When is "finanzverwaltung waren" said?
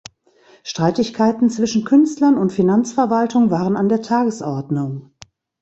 2.51-3.77